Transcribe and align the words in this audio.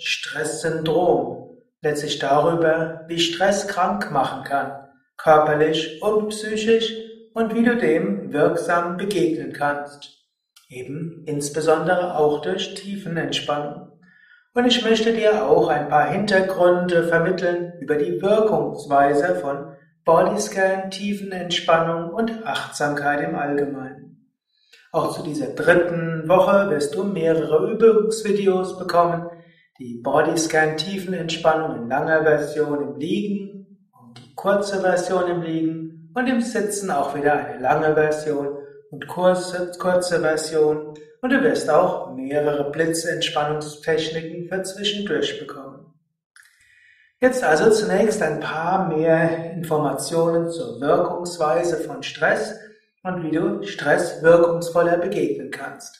Stresssyndrom, 0.00 1.58
letztlich 1.82 2.18
darüber, 2.18 3.04
wie 3.08 3.18
Stress 3.18 3.68
krank 3.68 4.10
machen 4.10 4.44
kann, 4.44 4.88
körperlich 5.16 6.02
und 6.02 6.28
psychisch 6.30 6.92
und 7.34 7.54
wie 7.54 7.64
du 7.64 7.76
dem 7.76 8.32
wirksam 8.32 8.96
begegnen 8.96 9.52
kannst. 9.52 10.18
Eben 10.68 11.24
insbesondere 11.26 12.16
auch 12.16 12.42
durch 12.42 12.74
Tiefenentspannung. 12.74 13.92
Und 14.54 14.66
ich 14.66 14.84
möchte 14.84 15.12
dir 15.12 15.46
auch 15.46 15.68
ein 15.68 15.88
paar 15.88 16.08
Hintergründe 16.08 17.04
vermitteln 17.04 17.74
über 17.80 17.96
die 17.96 18.20
Wirkungsweise 18.20 19.36
von 19.36 19.76
Bodyscan, 20.04 20.90
Tiefenentspannung 20.90 22.10
und 22.10 22.44
Achtsamkeit 22.44 23.28
im 23.28 23.36
Allgemeinen. 23.36 24.10
Auch 24.92 25.14
zu 25.14 25.22
dieser 25.22 25.54
dritten 25.54 26.28
Woche 26.28 26.68
wirst 26.70 26.96
du 26.96 27.04
mehrere 27.04 27.70
Übungsvideos 27.70 28.76
bekommen, 28.76 29.28
die 29.80 29.94
Bodyscan 29.94 30.76
Tiefenentspannung 30.76 31.74
in 31.76 31.88
langer 31.88 32.22
Version 32.22 32.82
im 32.82 32.96
Liegen 32.98 33.88
und 33.98 34.18
die 34.18 34.34
kurze 34.34 34.82
Version 34.82 35.26
im 35.30 35.42
Liegen 35.42 36.10
und 36.14 36.26
im 36.26 36.42
Sitzen 36.42 36.90
auch 36.90 37.16
wieder 37.16 37.32
eine 37.32 37.60
lange 37.60 37.94
Version 37.94 38.58
und 38.90 39.08
kurze, 39.08 39.72
kurze 39.78 40.20
Version 40.20 40.94
und 41.22 41.30
du 41.32 41.42
wirst 41.42 41.70
auch 41.70 42.14
mehrere 42.14 42.70
Blitzentspannungstechniken 42.70 44.48
für 44.48 44.62
zwischendurch 44.62 45.40
bekommen. 45.40 45.94
Jetzt 47.18 47.42
also 47.42 47.70
zunächst 47.70 48.20
ein 48.22 48.40
paar 48.40 48.86
mehr 48.88 49.52
Informationen 49.52 50.50
zur 50.50 50.78
Wirkungsweise 50.82 51.78
von 51.78 52.02
Stress 52.02 52.54
und 53.02 53.22
wie 53.22 53.30
du 53.30 53.62
Stress 53.62 54.22
wirkungsvoller 54.22 54.98
begegnen 54.98 55.50
kannst. 55.50 55.99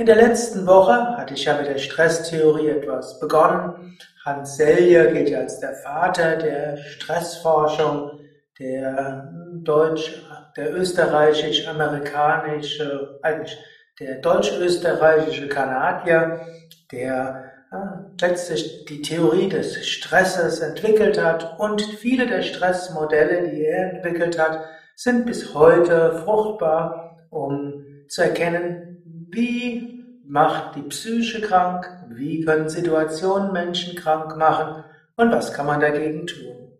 In 0.00 0.06
der 0.06 0.16
letzten 0.16 0.66
Woche 0.66 1.16
hatte 1.18 1.34
ich 1.34 1.44
ja 1.44 1.58
mit 1.58 1.66
der 1.66 1.76
Stresstheorie 1.76 2.70
etwas 2.70 3.20
begonnen. 3.20 3.98
Hans 4.24 4.56
Selye 4.56 5.12
gilt 5.12 5.28
ja 5.28 5.40
als 5.40 5.60
der 5.60 5.74
Vater 5.74 6.36
der 6.36 6.78
Stressforschung, 6.78 8.12
der 8.58 9.30
deutsch, 9.56 10.22
der 10.56 10.74
österreichisch-amerikanische, 10.74 13.18
eigentlich 13.20 13.58
der 14.00 14.22
deutsch-österreichische 14.22 15.48
Kanadier, 15.48 16.46
der 16.90 17.52
äh, 17.70 17.76
letztlich 18.22 18.86
die 18.86 19.02
Theorie 19.02 19.50
des 19.50 19.86
Stresses 19.86 20.60
entwickelt 20.60 21.22
hat 21.22 21.58
und 21.58 21.82
viele 21.82 22.26
der 22.26 22.40
Stressmodelle, 22.40 23.50
die 23.50 23.66
er 23.66 23.92
entwickelt 23.92 24.38
hat, 24.38 24.64
sind 24.96 25.26
bis 25.26 25.54
heute 25.54 26.22
fruchtbar, 26.24 27.18
um 27.28 27.84
zu 28.08 28.22
erkennen, 28.22 28.89
wie 29.32 30.04
macht 30.24 30.76
die 30.76 30.82
Psyche 30.82 31.40
krank, 31.40 31.88
wie 32.08 32.44
können 32.44 32.68
Situationen 32.68 33.52
Menschen 33.52 33.96
krank 33.96 34.36
machen 34.36 34.84
und 35.16 35.32
was 35.32 35.52
kann 35.52 35.66
man 35.66 35.80
dagegen 35.80 36.24
tun. 36.26 36.70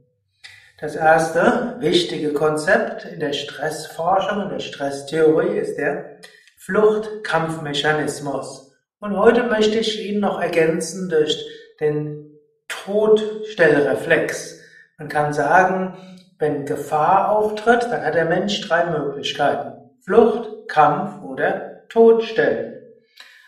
Das 0.81 0.97
erste 0.97 1.77
wichtige 1.79 2.33
Konzept 2.33 3.05
in 3.05 3.21
der 3.21 3.35
Stressforschung, 3.35 4.43
in 4.43 4.49
der 4.49 4.59
Stresstheorie 4.61 5.59
ist 5.59 5.77
der 5.77 6.17
Fluchtkampfmechanismus. 6.57 8.73
Und 8.99 9.17
heute 9.17 9.45
möchte 9.45 9.79
ich 9.79 10.05
ihn 10.07 10.19
noch 10.21 10.41
ergänzen 10.41 11.09
durch 11.09 11.47
den 11.81 12.33
Todstellreflex. 12.69 14.61
Man 14.99 15.09
kann 15.09 15.33
sagen, 15.33 15.97
wenn 16.39 16.65
Gefahr 16.65 17.31
auftritt, 17.31 17.89
dann 17.91 18.05
hat 18.05 18.15
der 18.15 18.25
Mensch 18.25 18.61
drei 18.67 18.87
Möglichkeiten. 18.87 19.73
Flucht, 20.03 20.69
Kampf 20.69 21.23
oder 21.23 21.70
Todstellen. 21.91 22.83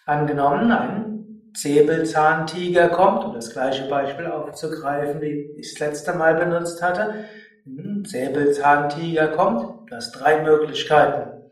Angenommen, 0.04 0.70
ein 0.70 1.52
Säbelzahntiger 1.54 2.88
kommt, 2.88 3.24
um 3.24 3.34
das 3.34 3.50
gleiche 3.50 3.88
Beispiel 3.88 4.26
aufzugreifen, 4.26 5.20
wie 5.20 5.54
ich 5.56 5.74
das 5.74 5.80
letzte 5.80 6.12
Mal 6.12 6.34
benutzt 6.34 6.82
hatte. 6.82 7.24
Ein 7.64 8.04
Säbelzahntiger 8.04 9.28
kommt, 9.28 9.90
du 9.90 9.96
hast 9.96 10.12
drei 10.12 10.42
Möglichkeiten 10.42 11.42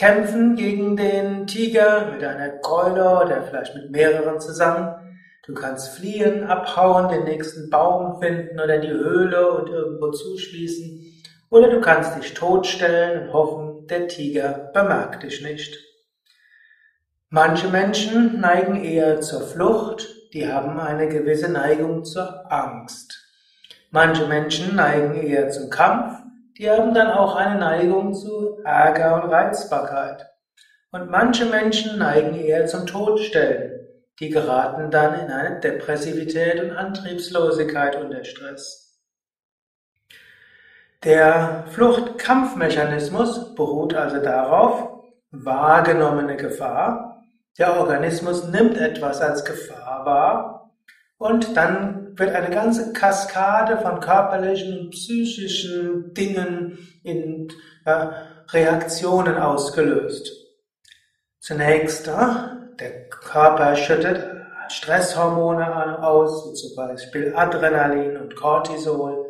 kämpfen 0.00 0.56
gegen 0.56 0.96
den 0.96 1.46
Tiger 1.46 2.10
mit 2.10 2.24
einer 2.24 2.48
Keule 2.48 3.20
oder 3.20 3.42
vielleicht 3.42 3.74
mit 3.74 3.90
mehreren 3.90 4.40
zusammen. 4.40 4.94
Du 5.44 5.52
kannst 5.52 5.90
fliehen, 5.90 6.44
abhauen, 6.44 7.10
den 7.10 7.24
nächsten 7.24 7.68
Baum 7.68 8.18
finden 8.18 8.58
oder 8.58 8.78
die 8.78 8.88
Höhle 8.88 9.52
und 9.52 9.68
irgendwo 9.68 10.10
zuschließen. 10.10 11.22
Oder 11.50 11.68
du 11.68 11.82
kannst 11.82 12.16
dich 12.16 12.32
totstellen 12.32 13.26
und 13.26 13.32
hoffen, 13.34 13.86
der 13.88 14.08
Tiger 14.08 14.70
bemerkt 14.72 15.22
dich 15.22 15.42
nicht. 15.42 15.89
Manche 17.32 17.68
Menschen 17.68 18.40
neigen 18.40 18.82
eher 18.82 19.20
zur 19.20 19.42
Flucht, 19.42 20.04
die 20.34 20.52
haben 20.52 20.80
eine 20.80 21.08
gewisse 21.08 21.48
Neigung 21.48 22.04
zur 22.04 22.50
Angst. 22.52 23.24
Manche 23.92 24.26
Menschen 24.26 24.74
neigen 24.74 25.14
eher 25.14 25.48
zum 25.48 25.70
Kampf, 25.70 26.18
die 26.58 26.68
haben 26.68 26.92
dann 26.92 27.08
auch 27.12 27.36
eine 27.36 27.60
Neigung 27.60 28.14
zu 28.14 28.58
Ärger 28.64 29.22
und 29.22 29.30
Reizbarkeit. 29.30 30.26
Und 30.90 31.08
manche 31.08 31.46
Menschen 31.46 32.00
neigen 32.00 32.34
eher 32.34 32.66
zum 32.66 32.84
Todstellen. 32.84 33.86
Die 34.18 34.30
geraten 34.30 34.90
dann 34.90 35.14
in 35.20 35.30
eine 35.30 35.60
Depressivität 35.60 36.60
und 36.60 36.72
Antriebslosigkeit 36.72 37.94
unter 37.94 38.24
Stress. 38.24 39.00
Der 41.04 41.62
Fluchtkampfmechanismus 41.68 43.54
beruht 43.54 43.94
also 43.94 44.20
darauf, 44.20 45.04
wahrgenommene 45.30 46.36
Gefahr. 46.36 47.09
Der 47.58 47.78
Organismus 47.78 48.44
nimmt 48.44 48.76
etwas 48.78 49.20
als 49.20 49.44
Gefahr 49.44 50.04
wahr 50.06 50.70
und 51.18 51.56
dann 51.56 52.18
wird 52.18 52.34
eine 52.34 52.54
ganze 52.54 52.92
Kaskade 52.92 53.78
von 53.78 54.00
körperlichen 54.00 54.78
und 54.78 54.90
psychischen 54.90 56.14
Dingen 56.14 56.78
in 57.02 57.48
ja, 57.84 58.12
Reaktionen 58.50 59.36
ausgelöst. 59.36 60.30
Zunächst, 61.40 62.06
ja, 62.06 62.56
der 62.78 63.08
Körper 63.08 63.76
schüttet 63.76 64.40
Stresshormone 64.70 66.02
aus, 66.02 66.46
wie 66.46 66.54
zum 66.54 66.76
Beispiel 66.76 67.34
Adrenalin 67.34 68.16
und 68.16 68.36
Cortisol. 68.36 69.26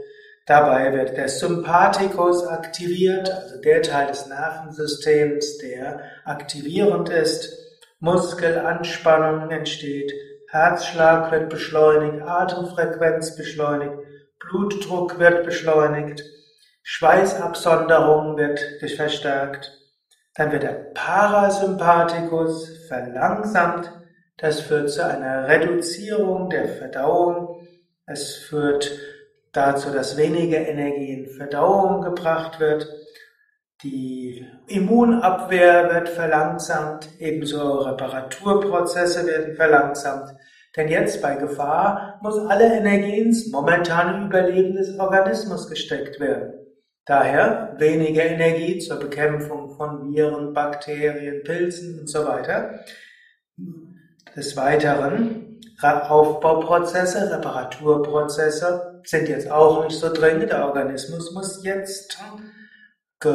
Dabei 0.46 0.92
wird 0.92 1.16
der 1.16 1.28
Sympathikus 1.28 2.46
aktiviert, 2.46 3.30
also 3.30 3.60
der 3.60 3.82
Teil 3.82 4.08
des 4.08 4.26
Nervensystems, 4.26 5.58
der 5.58 6.00
aktivierend 6.24 7.08
ist. 7.08 7.59
Muskelanspannung 8.00 9.50
entsteht, 9.50 10.12
Herzschlag 10.48 11.30
wird 11.30 11.48
beschleunigt, 11.48 12.22
Atemfrequenz 12.22 13.36
beschleunigt, 13.36 13.94
Blutdruck 14.38 15.18
wird 15.18 15.44
beschleunigt, 15.44 16.24
Schweißabsonderung 16.82 18.36
wird 18.36 18.58
verstärkt. 18.96 19.76
Dann 20.34 20.50
wird 20.50 20.62
der 20.62 20.92
Parasympathikus 20.94 22.86
verlangsamt. 22.88 23.92
Das 24.38 24.60
führt 24.60 24.90
zu 24.90 25.04
einer 25.04 25.46
Reduzierung 25.46 26.48
der 26.48 26.68
Verdauung. 26.68 27.68
Es 28.06 28.36
führt 28.36 28.90
dazu, 29.52 29.90
dass 29.90 30.16
weniger 30.16 30.58
Energie 30.58 31.12
in 31.12 31.26
Verdauung 31.26 32.00
gebracht 32.00 32.58
wird. 32.58 32.88
Die 33.82 34.46
Immunabwehr 34.66 35.88
wird 35.90 36.10
verlangsamt, 36.10 37.08
ebenso 37.18 37.78
Reparaturprozesse 37.78 39.26
werden 39.26 39.54
verlangsamt. 39.54 40.34
Denn 40.76 40.88
jetzt 40.88 41.22
bei 41.22 41.36
Gefahr 41.36 42.20
muss 42.22 42.38
alle 42.38 42.76
Energie 42.76 43.20
ins 43.20 43.50
momentane 43.50 44.26
Überleben 44.26 44.76
des 44.76 44.98
Organismus 44.98 45.68
gesteckt 45.68 46.20
werden. 46.20 46.52
Daher 47.06 47.74
weniger 47.78 48.24
Energie 48.24 48.78
zur 48.78 48.98
Bekämpfung 48.98 49.70
von 49.70 50.12
Viren, 50.12 50.52
Bakterien, 50.52 51.42
Pilzen 51.42 51.98
und 52.00 52.08
so 52.08 52.26
weiter. 52.26 52.84
Des 54.36 54.56
Weiteren 54.56 55.58
Aufbauprozesse, 55.82 57.32
Reparaturprozesse 57.32 59.00
sind 59.04 59.28
jetzt 59.28 59.50
auch 59.50 59.84
nicht 59.84 59.98
so 59.98 60.12
dringend. 60.12 60.50
Der 60.50 60.66
Organismus 60.66 61.32
muss 61.32 61.64
jetzt 61.64 62.18
ge, 63.20 63.32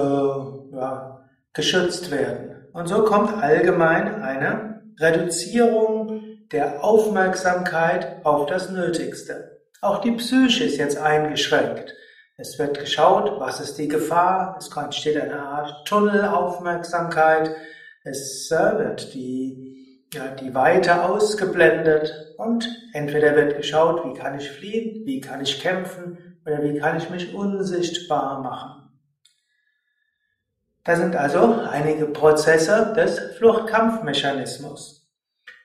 ja, 0.74 1.22
geschützt 1.54 2.12
werden. 2.12 2.68
Und 2.74 2.88
so 2.88 3.04
kommt 3.04 3.42
allgemein 3.42 4.22
eine 4.22 4.82
Reduzierung 5.00 6.22
der 6.52 6.84
Aufmerksamkeit 6.84 8.26
auf 8.26 8.46
das 8.48 8.70
Nötigste. 8.70 9.62
Auch 9.82 10.02
die 10.02 10.12
Psyche 10.12 10.66
ist 10.66 10.78
jetzt 10.78 10.98
eingeschränkt. 10.98 11.94
Es 12.38 12.60
wird 12.60 12.80
geschaut, 12.80 13.40
was 13.40 13.62
ist 13.62 13.78
die 13.78 13.88
Gefahr. 13.88 14.58
Es 14.60 14.70
entsteht 14.76 15.22
eine 15.22 15.40
Art 15.40 15.88
Tunnelaufmerksamkeit. 15.88 17.52
Es 18.04 18.52
äh, 18.52 18.78
wird 18.78 19.14
die, 19.14 20.06
ja, 20.14 20.28
die 20.36 20.54
Weite 20.54 21.06
ausgeblendet 21.06 22.14
und 22.38 22.68
entweder 22.94 23.36
wird 23.36 23.58
geschaut, 23.58 24.04
wie 24.06 24.14
kann 24.14 24.38
ich 24.38 24.52
fliehen, 24.52 25.06
wie 25.06 25.22
kann 25.22 25.42
ich 25.42 25.62
kämpfen 25.62 26.40
oder 26.46 26.62
wie 26.62 26.78
kann 26.78 26.98
ich 26.98 27.10
mich 27.10 27.34
unsichtbar 27.34 28.42
machen. 28.42 28.85
Da 30.86 30.96
sind 30.96 31.16
also 31.16 31.62
einige 31.72 32.06
Prozesse 32.06 32.94
des 32.96 33.20
Fluchtkampfmechanismus. 33.38 35.10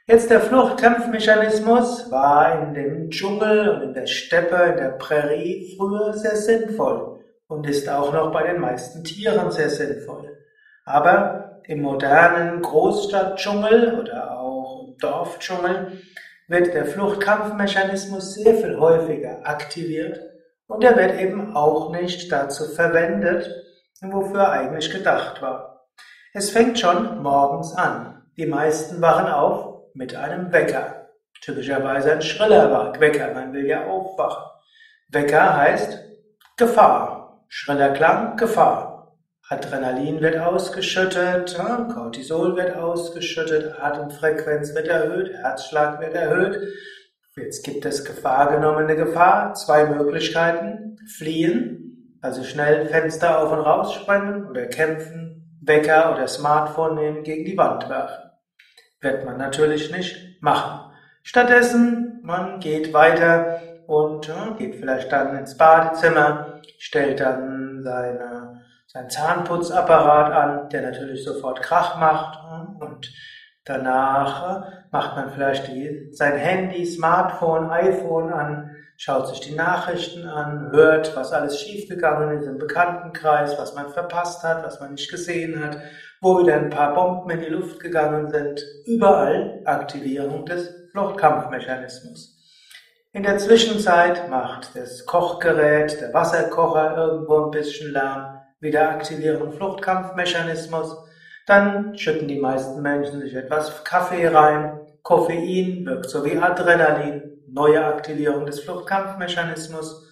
Jetzt 0.06 0.30
der 0.30 0.40
Fluchtkampfmechanismus 0.40 2.10
war 2.10 2.62
in 2.62 2.72
dem 2.72 3.10
Dschungel 3.10 3.68
und 3.68 3.82
in 3.82 3.94
der 3.94 4.06
Steppe, 4.06 4.56
in 4.70 4.78
der 4.78 4.92
Prärie 4.92 5.76
früher 5.76 6.14
sehr 6.14 6.36
sinnvoll 6.36 7.20
und 7.48 7.68
ist 7.68 7.86
auch 7.88 8.14
noch 8.14 8.32
bei 8.32 8.44
den 8.44 8.62
meisten 8.62 9.04
Tieren 9.04 9.50
sehr 9.50 9.68
sinnvoll. 9.68 10.38
Aber 10.86 11.60
im 11.66 11.82
modernen 11.82 12.62
Großstadtdschungel 12.62 14.00
oder 14.00 14.40
auch 14.40 14.88
im 14.88 14.96
Dorfdschungel 14.96 15.98
wird 16.48 16.72
der 16.72 16.86
Fluchtkampfmechanismus 16.86 18.36
sehr 18.36 18.54
viel 18.54 18.80
häufiger 18.80 19.40
aktiviert 19.44 20.18
und 20.66 20.82
er 20.82 20.96
wird 20.96 21.20
eben 21.20 21.54
auch 21.54 21.92
nicht 21.92 22.32
dazu 22.32 22.64
verwendet, 22.64 23.69
wofür 24.02 24.40
er 24.40 24.52
eigentlich 24.52 24.90
gedacht 24.90 25.42
war. 25.42 25.86
Es 26.32 26.50
fängt 26.50 26.78
schon 26.78 27.22
morgens 27.22 27.74
an. 27.74 28.22
Die 28.36 28.46
meisten 28.46 29.00
wachen 29.00 29.26
auf 29.26 29.90
mit 29.94 30.14
einem 30.14 30.52
Wecker. 30.52 31.08
Typischerweise 31.42 32.12
ein 32.12 32.22
schriller 32.22 32.92
Wecker, 33.00 33.32
man 33.34 33.52
will 33.52 33.66
ja 33.66 33.86
aufwachen. 33.86 34.44
Wecker 35.08 35.56
heißt 35.56 35.98
Gefahr. 36.56 37.44
Schriller 37.48 37.90
Klang, 37.90 38.36
Gefahr. 38.36 39.16
Adrenalin 39.48 40.20
wird 40.20 40.38
ausgeschüttet, 40.38 41.58
Cortisol 41.92 42.54
wird 42.54 42.76
ausgeschüttet, 42.76 43.74
Atemfrequenz 43.80 44.72
wird 44.76 44.86
erhöht, 44.86 45.34
Herzschlag 45.34 46.00
wird 46.00 46.14
erhöht. 46.14 46.56
Jetzt 47.34 47.64
gibt 47.64 47.84
es 47.84 48.04
gefahrgenommene 48.04 48.94
Gefahr. 48.94 49.54
Zwei 49.54 49.86
Möglichkeiten. 49.86 50.98
Fliehen, 51.16 51.89
also 52.20 52.44
schnell 52.44 52.86
Fenster 52.86 53.40
auf 53.40 53.52
und 53.52 53.60
raus 53.60 53.94
sprengen 53.94 54.48
oder 54.48 54.66
kämpfen, 54.66 55.58
Wecker 55.62 56.12
oder 56.12 56.26
Smartphone 56.28 56.94
nehmen, 56.96 57.22
gegen 57.22 57.44
die 57.44 57.56
Wand 57.56 57.88
werfen. 57.88 58.30
Wird 59.00 59.24
man 59.24 59.38
natürlich 59.38 59.90
nicht 59.92 60.42
machen. 60.42 60.92
Stattdessen, 61.22 62.20
man 62.22 62.60
geht 62.60 62.92
weiter 62.92 63.60
und 63.86 64.26
ja, 64.26 64.50
geht 64.58 64.76
vielleicht 64.76 65.10
dann 65.12 65.36
ins 65.36 65.56
Badezimmer, 65.56 66.60
stellt 66.78 67.20
dann 67.20 67.82
seine, 67.82 68.62
seinen 68.86 69.10
Zahnputzapparat 69.10 70.32
an, 70.32 70.68
der 70.68 70.82
natürlich 70.82 71.24
sofort 71.24 71.62
Krach 71.62 71.98
macht 71.98 72.38
und 72.80 73.12
danach 73.64 74.66
macht 74.90 75.16
man 75.16 75.30
vielleicht 75.30 75.68
die, 75.68 76.08
sein 76.12 76.36
Handy, 76.36 76.86
Smartphone, 76.86 77.70
iPhone 77.70 78.32
an, 78.32 78.69
schaut 79.00 79.28
sich 79.28 79.40
die 79.40 79.54
Nachrichten 79.54 80.26
an, 80.26 80.70
hört, 80.72 81.16
was 81.16 81.32
alles 81.32 81.60
schiefgegangen 81.60 82.38
ist 82.38 82.46
im 82.46 82.58
Bekanntenkreis, 82.58 83.58
was 83.58 83.74
man 83.74 83.88
verpasst 83.88 84.42
hat, 84.42 84.62
was 84.64 84.78
man 84.80 84.92
nicht 84.92 85.10
gesehen 85.10 85.64
hat 85.64 85.78
wo 86.20 86.38
wieder 86.38 86.54
ein 86.54 86.70
paar 86.70 86.94
Bomben 86.94 87.30
in 87.30 87.40
die 87.40 87.46
Luft 87.46 87.80
gegangen 87.80 88.30
sind. 88.30 88.62
Überall 88.84 89.62
Aktivierung 89.64 90.44
des 90.44 90.74
Fluchtkampfmechanismus. 90.92 92.36
In 93.12 93.22
der 93.22 93.38
Zwischenzeit 93.38 94.28
macht 94.28 94.76
das 94.76 95.06
Kochgerät, 95.06 96.00
der 96.00 96.12
Wasserkocher 96.12 96.96
irgendwo 96.96 97.46
ein 97.46 97.50
bisschen 97.50 97.92
Lärm, 97.92 98.38
wieder 98.60 98.90
Aktivierung 98.90 99.52
Fluchtkampfmechanismus. 99.52 100.96
Dann 101.46 101.96
schütten 101.96 102.28
die 102.28 102.38
meisten 102.38 102.82
Menschen 102.82 103.20
sich 103.20 103.34
etwas 103.34 103.82
Kaffee 103.82 104.28
rein. 104.28 104.78
Koffein 105.02 105.86
wirkt 105.86 106.10
so 106.10 106.24
wie 106.24 106.36
Adrenalin, 106.36 107.29
neue 107.52 107.84
Aktivierung 107.84 108.46
des 108.46 108.60
Fluchtkampfmechanismus. 108.60 110.08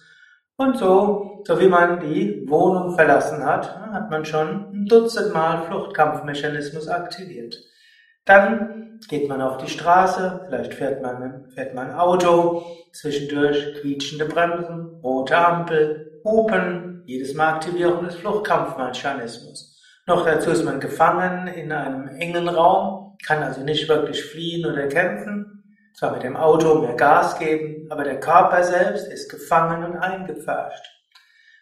Und 0.57 0.77
so, 0.77 1.43
so 1.47 1.59
wie 1.59 1.67
man 1.67 1.99
die 1.99 2.43
Wohnung 2.47 2.95
verlassen 2.95 3.45
hat, 3.45 3.77
hat 3.77 4.09
man 4.11 4.25
schon 4.25 4.71
ein 4.73 4.85
Dutzend 4.85 5.33
Mal 5.33 5.63
Fluchtkampfmechanismus 5.63 6.87
aktiviert. 6.89 7.57
Dann 8.25 8.99
geht 9.07 9.29
man 9.29 9.41
auf 9.41 9.57
die 9.57 9.69
Straße, 9.69 10.41
vielleicht 10.45 10.73
fährt 10.73 11.01
man, 11.01 11.45
fährt 11.55 11.73
man 11.73 11.91
ein 11.91 11.95
Auto, 11.95 12.63
zwischendurch 12.91 13.79
quietschende 13.79 14.25
Bremsen, 14.25 14.99
rote 15.01 15.37
Ampel, 15.37 16.19
Hupen, 16.25 17.03
jedes 17.05 17.33
Mal 17.33 17.53
Aktivierung 17.53 18.03
des 18.03 18.15
Fluchtkampfmechanismus. 18.15 19.81
Noch 20.05 20.25
dazu 20.25 20.51
ist 20.51 20.65
man 20.65 20.79
gefangen 20.79 21.47
in 21.47 21.71
einem 21.71 22.07
engen 22.07 22.49
Raum, 22.49 23.17
kann 23.25 23.41
also 23.41 23.61
nicht 23.63 23.87
wirklich 23.87 24.23
fliehen 24.23 24.69
oder 24.69 24.87
kämpfen 24.87 25.58
zwar 25.93 26.13
mit 26.13 26.23
dem 26.23 26.37
Auto 26.37 26.75
mehr 26.75 26.95
Gas 26.95 27.37
geben, 27.39 27.87
aber 27.89 28.03
der 28.03 28.19
Körper 28.19 28.63
selbst 28.63 29.07
ist 29.07 29.29
gefangen 29.29 29.83
und 29.83 29.97
eingepfercht. 29.97 30.83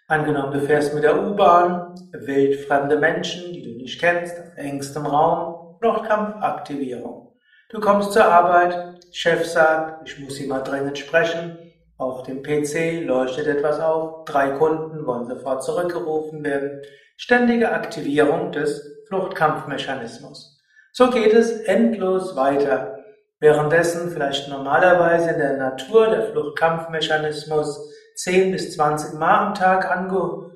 Angenommen, 0.08 0.54
du 0.54 0.62
fährst 0.62 0.94
mit 0.94 1.04
der 1.04 1.22
U-Bahn, 1.22 1.96
wildfremde 2.14 2.98
Menschen, 2.98 3.52
die 3.54 3.64
du 3.64 3.78
nicht 3.78 4.00
kennst, 4.00 4.40
auf 4.40 4.56
engstem 4.56 5.06
Raum, 5.06 5.78
Fluchtkampfaktivierung. 5.80 7.34
Du 7.70 7.80
kommst 7.80 8.14
zur 8.14 8.26
Arbeit, 8.26 9.00
Chef 9.12 9.46
sagt, 9.46 10.08
ich 10.08 10.20
muss 10.20 10.40
mal 10.46 10.62
dringend 10.62 10.98
sprechen, 10.98 11.58
auf 11.98 12.24
dem 12.24 12.44
PC 12.44 13.04
leuchtet 13.06 13.48
etwas 13.48 13.80
auf, 13.80 14.24
drei 14.26 14.52
Kunden 14.52 15.06
wollen 15.06 15.28
sofort 15.28 15.64
zurückgerufen 15.64 16.44
werden. 16.44 16.82
Ständige 17.18 17.72
Aktivierung 17.72 18.52
des 18.52 19.04
Fluchtkampfmechanismus. 19.08 20.62
So 20.94 21.10
geht 21.10 21.34
es 21.34 21.52
endlos 21.62 22.36
weiter. 22.36 22.97
Währenddessen 23.40 24.10
vielleicht 24.10 24.50
normalerweise 24.50 25.30
in 25.32 25.38
der 25.38 25.58
Natur 25.58 26.10
der 26.10 26.24
Fluchtkampfmechanismus 26.32 27.94
10 28.16 28.52
bis 28.52 28.74
20 28.76 29.20
Mal 29.20 29.48
am 29.48 29.54
Tag 29.54 29.86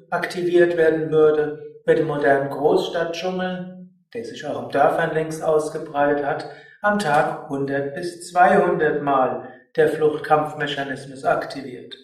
aktiviert 0.09 0.77
werden 0.77 1.11
würde, 1.11 1.61
wird 1.85 1.99
im 1.99 2.07
modernen 2.07 2.49
Großstadtdschungel, 2.49 3.87
der 4.13 4.25
sich 4.25 4.45
auch 4.45 4.63
im 4.63 4.71
Dörfern 4.71 5.13
längst 5.13 5.43
ausgebreitet 5.43 6.25
hat, 6.25 6.49
am 6.81 6.97
Tag 6.97 7.43
100 7.43 7.93
bis 7.93 8.31
200 8.31 9.03
Mal 9.03 9.47
der 9.75 9.89
Fluchtkampfmechanismus 9.89 11.23
aktiviert. 11.23 11.95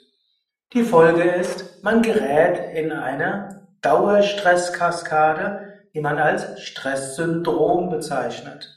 Die 0.74 0.83
Folge 0.83 1.24
ist, 1.24 1.83
man 1.83 2.03
gerät 2.03 2.75
in 2.75 2.91
eine 2.91 3.68
Dauerstresskaskade, 3.81 5.74
die 5.95 6.01
man 6.01 6.19
als 6.19 6.62
Stresssyndrom 6.62 7.89
bezeichnet. 7.89 8.76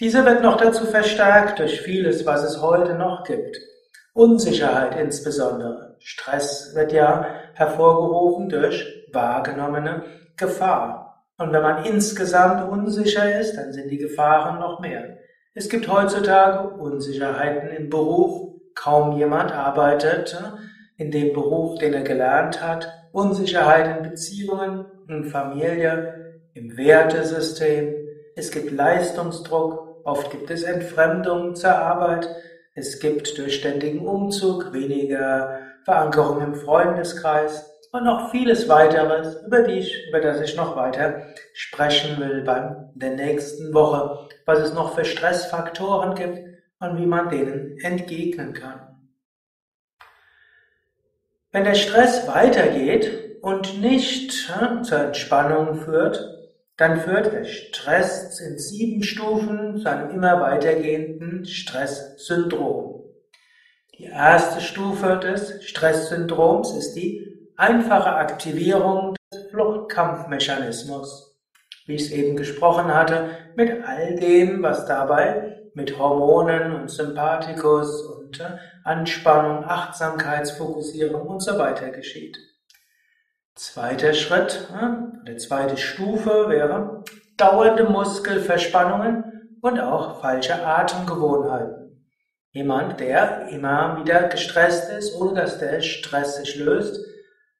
Diese 0.00 0.24
wird 0.24 0.42
noch 0.42 0.56
dazu 0.56 0.86
verstärkt 0.86 1.58
durch 1.58 1.82
vieles, 1.82 2.24
was 2.24 2.42
es 2.42 2.62
heute 2.62 2.94
noch 2.94 3.22
gibt. 3.24 3.58
Unsicherheit 4.14 4.98
insbesondere. 4.98 5.96
Stress 5.98 6.74
wird 6.74 6.92
ja 6.92 7.26
hervorgerufen 7.52 8.48
durch 8.48 8.86
wahrgenommene 9.12 10.04
Gefahr. 10.38 11.26
Und 11.36 11.52
wenn 11.52 11.62
man 11.62 11.84
insgesamt 11.84 12.66
unsicher 12.70 13.38
ist, 13.38 13.56
dann 13.58 13.74
sind 13.74 13.90
die 13.90 13.98
Gefahren 13.98 14.58
noch 14.58 14.80
mehr. 14.80 15.18
Es 15.54 15.68
gibt 15.68 15.86
heutzutage 15.86 16.70
Unsicherheiten 16.76 17.68
im 17.68 17.90
Beruf. 17.90 18.54
Kaum 18.74 19.18
jemand 19.18 19.52
arbeitet 19.52 20.34
in 20.96 21.10
dem 21.10 21.34
Beruf, 21.34 21.78
den 21.78 21.92
er 21.92 22.04
gelernt 22.04 22.62
hat. 22.66 22.88
Unsicherheit 23.12 23.98
in 23.98 24.10
Beziehungen, 24.10 24.86
in 25.08 25.24
Familie, 25.24 26.40
im 26.54 26.78
Wertesystem. 26.78 27.94
Es 28.34 28.50
gibt 28.50 28.70
Leistungsdruck, 28.70 29.89
Oft 30.04 30.30
gibt 30.30 30.50
es 30.50 30.62
Entfremdung 30.62 31.54
zur 31.54 31.74
Arbeit. 31.74 32.28
Es 32.74 33.00
gibt 33.00 33.36
durch 33.38 33.56
ständigen 33.56 34.06
Umzug 34.06 34.72
weniger 34.72 35.58
Verankerung 35.84 36.40
im 36.40 36.54
Freundeskreis 36.54 37.70
und 37.92 38.04
noch 38.04 38.30
vieles 38.30 38.68
weiteres, 38.68 39.42
über, 39.44 39.62
die 39.62 39.80
ich, 39.80 40.08
über 40.08 40.20
das 40.20 40.40
ich 40.40 40.56
noch 40.56 40.76
weiter 40.76 41.22
sprechen 41.52 42.20
will 42.20 42.42
beim 42.42 42.90
der 42.94 43.16
nächsten 43.16 43.74
Woche, 43.74 44.28
was 44.46 44.60
es 44.60 44.74
noch 44.74 44.94
für 44.94 45.04
Stressfaktoren 45.04 46.14
gibt 46.14 46.38
und 46.78 46.98
wie 46.98 47.06
man 47.06 47.28
denen 47.28 47.78
entgegnen 47.78 48.52
kann. 48.52 48.86
Wenn 51.52 51.64
der 51.64 51.74
Stress 51.74 52.28
weitergeht 52.28 53.42
und 53.42 53.80
nicht 53.80 54.48
ja, 54.48 54.82
zur 54.82 54.98
Entspannung 55.00 55.74
führt, 55.74 56.39
dann 56.80 56.98
führt 56.98 57.32
der 57.32 57.44
Stress 57.44 58.40
in 58.40 58.58
sieben 58.58 59.02
Stufen 59.02 59.76
zu 59.76 59.90
einem 59.90 60.10
immer 60.10 60.40
weitergehenden 60.40 61.44
Stresssyndrom. 61.44 63.02
Die 63.98 64.04
erste 64.04 64.62
Stufe 64.62 65.18
des 65.18 65.62
Stresssyndroms 65.62 66.72
ist 66.72 66.94
die 66.94 67.50
einfache 67.56 68.14
Aktivierung 68.14 69.14
des 69.30 69.50
Fluchtkampfmechanismus. 69.50 71.38
Wie 71.84 71.96
ich 71.96 72.02
es 72.02 72.12
eben 72.12 72.34
gesprochen 72.34 72.94
hatte, 72.94 73.28
mit 73.56 73.84
all 73.86 74.14
dem, 74.14 74.62
was 74.62 74.86
dabei 74.86 75.58
mit 75.74 75.98
Hormonen 75.98 76.74
und 76.76 76.90
Sympathikus 76.90 78.00
und 78.02 78.42
Anspannung, 78.84 79.64
Achtsamkeitsfokussierung 79.64 81.28
und 81.28 81.42
so 81.42 81.58
weiter 81.58 81.90
geschieht. 81.90 82.38
Zweiter 83.54 84.14
Schritt, 84.14 84.68
eine 84.72 85.36
zweite 85.36 85.76
Stufe 85.76 86.48
wäre 86.48 87.04
dauernde 87.36 87.84
Muskelverspannungen 87.84 89.58
und 89.60 89.80
auch 89.80 90.20
falsche 90.20 90.64
Atemgewohnheiten. 90.64 92.06
Jemand, 92.52 93.00
der 93.00 93.48
immer 93.48 93.98
wieder 94.02 94.24
gestresst 94.24 94.90
ist, 94.90 95.14
ohne 95.14 95.34
dass 95.34 95.58
der 95.58 95.80
Stress 95.82 96.36
sich 96.36 96.56
löst, 96.56 97.00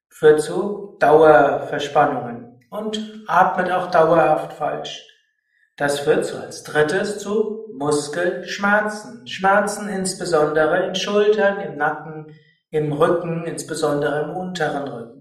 führt 0.09 0.41
zu 0.41 0.97
Dauerverspannungen 0.99 2.59
und 2.69 3.23
atmet 3.27 3.71
auch 3.71 3.89
dauerhaft 3.89 4.53
falsch. 4.53 5.07
Das 5.77 5.99
führt 5.99 6.25
so 6.25 6.37
als 6.37 6.63
drittes 6.63 7.19
zu 7.19 7.67
Muskelschmerzen. 7.73 9.25
Schmerzen 9.27 9.89
insbesondere 9.89 10.85
in 10.85 10.95
Schultern, 10.95 11.59
im 11.61 11.77
Nacken, 11.77 12.35
im 12.69 12.91
Rücken, 12.91 13.45
insbesondere 13.45 14.23
im 14.23 14.35
unteren 14.35 14.87
Rücken. 14.87 15.20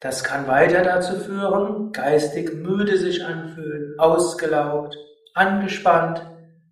Das 0.00 0.24
kann 0.24 0.46
weiter 0.46 0.82
dazu 0.82 1.16
führen, 1.16 1.92
geistig 1.92 2.54
müde 2.54 2.98
sich 2.98 3.24
anfühlen, 3.24 3.98
ausgelaugt, 3.98 4.94
angespannt, 5.34 6.22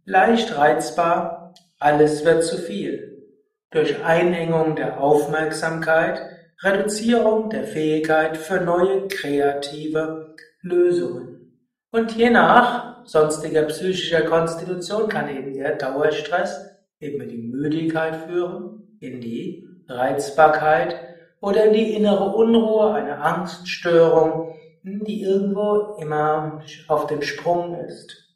leicht 0.05 0.57
reizbar, 0.59 1.55
alles 1.79 2.25
wird 2.25 2.45
zu 2.45 2.59
viel. 2.59 3.23
Durch 3.71 4.05
Einengung 4.05 4.77
der 4.77 5.01
Aufmerksamkeit, 5.01 6.21
Reduzierung 6.63 7.51
der 7.51 7.65
Fähigkeit 7.65 8.37
für 8.37 8.61
neue 8.61 9.09
kreative 9.09 10.35
Lösungen. 10.61 11.61
Und 11.91 12.13
je 12.13 12.31
nach 12.31 13.05
sonstiger 13.07 13.63
psychischer 13.65 14.23
Konstitution 14.23 15.09
kann 15.09 15.29
eben 15.29 15.55
der 15.55 15.77
Dauerstress 15.77 16.71
eben 17.01 17.21
in 17.23 17.29
die 17.29 17.39
Müdigkeit 17.39 18.17
führen, 18.27 18.97
in 19.01 19.21
die 19.21 19.67
Reizbarkeit 19.89 21.14
oder 21.45 21.69
die 21.69 21.95
innere 21.95 22.35
Unruhe, 22.35 22.95
eine 22.95 23.19
Angststörung, 23.19 24.55
die 24.83 25.23
irgendwo 25.23 25.97
immer 26.01 26.63
auf 26.89 27.07
dem 27.07 27.21
Sprung 27.21 27.79
ist. 27.81 28.35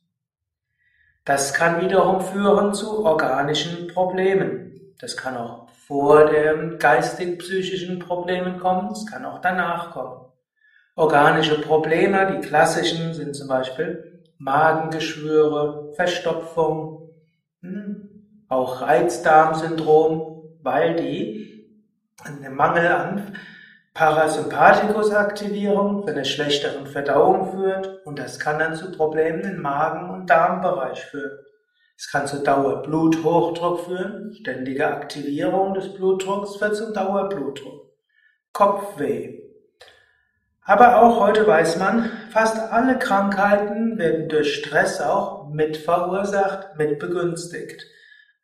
Das 1.24 1.54
kann 1.54 1.80
wiederum 1.80 2.20
führen 2.20 2.74
zu 2.74 3.04
organischen 3.04 3.88
Problemen. 3.88 4.94
Das 5.00 5.16
kann 5.16 5.36
auch 5.36 5.68
vor 5.86 6.26
den 6.26 6.78
geistig-psychischen 6.78 7.98
Problemen 7.98 8.58
kommen, 8.58 8.92
es 8.92 9.06
kann 9.06 9.24
auch 9.24 9.40
danach 9.40 9.90
kommen. 9.92 10.26
Organische 10.94 11.60
Probleme, 11.60 12.30
die 12.32 12.46
klassischen, 12.46 13.14
sind 13.14 13.34
zum 13.34 13.48
Beispiel 13.48 14.22
Magengeschwüre, 14.38 15.94
Verstopfung, 15.94 17.10
hm, 17.62 18.44
auch 18.48 18.82
Reizdarmsyndrom, 18.82 20.58
weil 20.62 20.96
die 20.96 21.48
einen 22.25 22.54
Mangel 22.54 22.88
an 22.88 23.37
Parasympathikusaktivierung 23.94 26.02
zu 26.02 26.08
einer 26.08 26.25
schlechteren 26.25 26.87
Verdauung 26.87 27.52
führt 27.52 28.04
und 28.06 28.18
das 28.18 28.38
kann 28.38 28.58
dann 28.58 28.76
zu 28.76 28.92
Problemen 28.92 29.40
im 29.42 29.60
Magen- 29.60 30.10
und 30.10 30.30
Darmbereich 30.30 31.04
führen. 31.06 31.38
Es 31.96 32.10
kann 32.10 32.26
zu 32.28 32.42
Dauerbluthochdruck 32.42 33.87
führen, 33.87 34.34
ständige 34.34 34.87
Aktivierung 34.87 35.75
des 35.75 35.94
Blutdrucks 35.94 36.56
führt 36.56 36.76
zum 36.76 36.94
Dauerblutdruck, 36.94 37.90
Kopfweh. 38.52 39.40
Aber 40.62 41.02
auch 41.02 41.18
heute 41.18 41.44
weiß 41.46 41.78
man, 41.78 42.10
fast 42.30 42.72
alle 42.72 42.98
Krankheiten 42.98 43.98
werden 43.98 44.28
durch 44.28 44.56
Stress 44.56 45.00
auch 45.00 45.48
mit 45.48 45.76
verursacht, 45.76 46.76
mit 46.76 47.00
begünstigt 47.00 47.84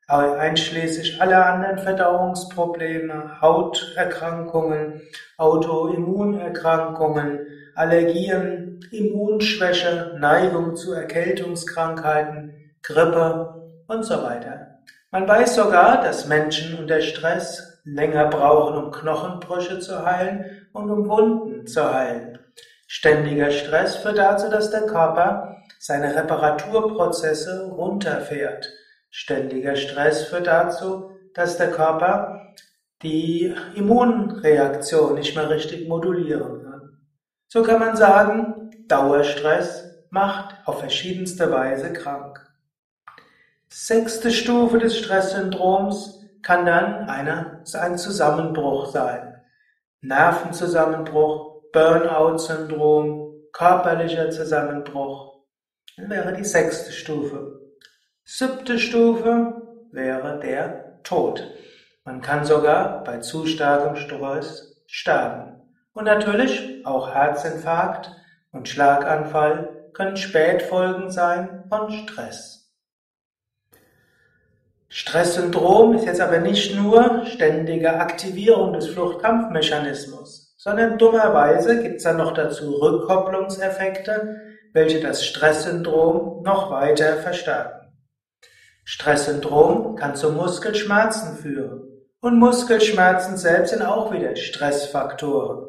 einschließlich 0.07 1.21
aller 1.21 1.47
anderen 1.47 1.79
Verdauungsprobleme, 1.79 3.41
Hauterkrankungen, 3.41 5.01
Autoimmunerkrankungen, 5.39 7.41
Allergien, 7.75 8.81
Immunschwäche, 8.91 10.17
Neigung 10.19 10.77
zu 10.77 10.93
Erkältungskrankheiten, 10.93 12.53
Grippe 12.83 13.73
und 13.89 14.05
so 14.05 14.23
weiter. 14.23 14.79
Man 15.11 15.27
weiß 15.27 15.55
sogar, 15.55 16.03
dass 16.03 16.27
Menschen 16.27 16.79
unter 16.79 17.01
Stress 17.01 17.81
länger 17.85 18.27
brauchen, 18.27 18.85
um 18.85 18.91
Knochenbrüche 18.91 19.79
zu 19.79 20.05
heilen 20.05 20.69
und 20.73 20.91
um 20.91 21.09
Wunden 21.09 21.67
zu 21.67 21.93
heilen. 21.93 22.39
Ständiger 22.87 23.51
Stress 23.51 23.97
führt 23.97 24.19
dazu, 24.19 24.51
dass 24.51 24.71
der 24.71 24.87
Körper 24.87 25.57
seine 25.79 26.15
Reparaturprozesse 26.15 27.71
runterfährt. 27.71 28.71
Ständiger 29.17 29.77
Stress 29.77 30.25
führt 30.25 30.49
dazu, 30.49 31.13
dass 31.35 31.57
der 31.57 31.71
Körper 31.71 32.53
die 33.01 33.55
Immunreaktion 33.77 35.15
nicht 35.15 35.37
mehr 35.37 35.49
richtig 35.49 35.89
modulieren 35.89 36.65
kann. 36.65 36.99
So 37.47 37.63
kann 37.63 37.79
man 37.79 37.97
sagen, 37.97 38.73
Dauerstress 38.89 39.85
macht 40.11 40.57
auf 40.65 40.81
verschiedenste 40.81 41.49
Weise 41.53 41.93
krank. 41.93 42.45
Sechste 43.69 44.33
Stufe 44.33 44.79
des 44.79 44.99
Stresssyndroms 44.99 46.19
kann 46.43 46.67
dann 46.67 47.09
eine, 47.09 47.63
ein 47.73 47.97
Zusammenbruch 47.97 48.91
sein. 48.91 49.41
Nervenzusammenbruch, 50.01 51.63
Burnout-Syndrom, 51.73 53.45
körperlicher 53.53 54.31
Zusammenbruch. 54.31 55.45
Dann 55.97 56.11
wäre 56.11 56.33
die 56.33 56.45
sechste 56.45 56.91
Stufe. 56.91 57.64
Siebte 58.27 58.79
Stufe 58.79 59.61
wäre 59.93 60.41
der 60.41 61.03
Tod. 61.03 61.47
Man 62.07 62.23
kann 62.23 62.47
sogar 62.47 63.05
bei 63.05 63.19
zu 63.19 63.45
starkem 63.47 63.97
Stress 63.97 64.83
sterben. 64.87 65.61
Und 65.93 66.05
natürlich 66.05 66.87
auch 66.87 67.15
Herzinfarkt 67.15 68.11
und 68.51 68.67
Schlaganfall 68.67 69.91
können 69.93 70.17
Spätfolgen 70.17 71.11
sein 71.11 71.65
von 71.69 71.91
Stress. 71.91 72.73
Stresssyndrom 74.89 75.93
ist 75.95 76.07
jetzt 76.07 76.23
aber 76.23 76.39
nicht 76.39 76.75
nur 76.75 77.27
ständige 77.27 78.01
Aktivierung 78.01 78.73
des 78.73 78.89
Fluchtkampfmechanismus, 78.89 80.55
sondern 80.57 80.97
dummerweise 80.97 81.83
gibt 81.83 81.97
es 81.97 82.05
dann 82.05 82.17
noch 82.17 82.33
dazu 82.33 82.73
Rückkopplungseffekte, 82.77 84.41
welche 84.73 85.01
das 85.01 85.27
Stresssyndrom 85.27 86.43
noch 86.43 86.71
weiter 86.71 87.17
verstärken. 87.17 87.84
Stresssyndrom 88.85 89.97
kann 89.97 90.15
zu 90.15 90.31
Muskelschmerzen 90.33 91.37
führen. 91.37 91.83
Und 92.21 92.39
Muskelschmerzen 92.39 93.37
selbst 93.37 93.71
sind 93.71 93.83
auch 93.83 94.13
wieder 94.13 94.37
Stressfaktoren. 94.37 95.69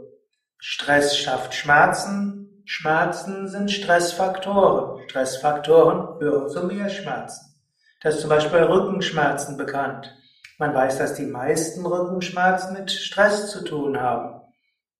Stress 0.58 1.18
schafft 1.18 1.54
Schmerzen, 1.54 2.64
Schmerzen 2.66 3.48
sind 3.48 3.72
Stressfaktoren. 3.72 5.08
Stressfaktoren 5.08 6.20
führen 6.20 6.50
zu 6.50 6.66
mehr 6.66 6.90
Schmerzen. 6.90 7.56
Das 8.02 8.16
ist 8.16 8.22
zum 8.22 8.30
Beispiel 8.30 8.60
bei 8.60 8.66
Rückenschmerzen 8.66 9.58
bekannt. 9.58 10.14
Man 10.58 10.74
weiß, 10.74 10.98
dass 10.98 11.16
die 11.16 11.26
meisten 11.26 11.86
Rückenschmerzen 11.86 12.74
mit 12.74 12.92
Stress 12.92 13.52
zu 13.52 13.64
tun 13.64 14.00
haben. 14.00 14.42